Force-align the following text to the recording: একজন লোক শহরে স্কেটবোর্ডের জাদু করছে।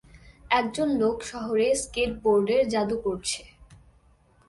একজন 0.51 0.87
লোক 1.01 1.17
শহরে 1.23 1.67
স্কেটবোর্ডের 1.83 2.63
জাদু 2.69 2.97
করছে। 3.05 3.41